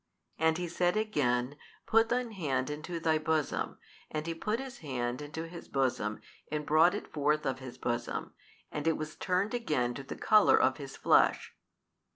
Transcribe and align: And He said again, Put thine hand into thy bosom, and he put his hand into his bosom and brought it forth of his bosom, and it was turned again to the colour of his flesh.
And 0.39 0.57
He 0.57 0.67
said 0.67 0.97
again, 0.97 1.57
Put 1.85 2.09
thine 2.09 2.31
hand 2.31 2.71
into 2.71 2.99
thy 2.99 3.19
bosom, 3.19 3.77
and 4.09 4.25
he 4.25 4.33
put 4.33 4.59
his 4.59 4.79
hand 4.79 5.21
into 5.21 5.47
his 5.47 5.67
bosom 5.67 6.21
and 6.51 6.65
brought 6.65 6.95
it 6.95 7.13
forth 7.13 7.45
of 7.45 7.59
his 7.59 7.77
bosom, 7.77 8.33
and 8.71 8.87
it 8.87 8.97
was 8.97 9.15
turned 9.15 9.53
again 9.53 9.93
to 9.93 10.01
the 10.01 10.15
colour 10.15 10.59
of 10.59 10.77
his 10.77 10.97
flesh. 10.97 11.55